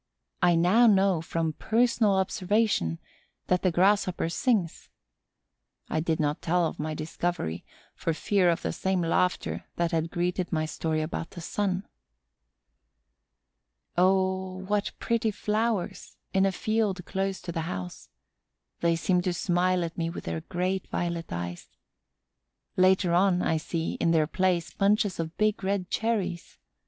[0.41, 2.97] I now know, from personal observation,
[3.45, 4.89] that the Grasshopper sings.
[5.91, 10.09] I did not tell of my discovery, for fear of the same laughter that had
[10.09, 11.87] greeted my story about the sun.
[13.95, 18.09] Oh, what pretty flowers, in a field close to the house!
[18.79, 21.69] They seem to smile at me with their great violet eyes.
[22.75, 26.57] Later on, I see, in their place, bunches of big red cherries.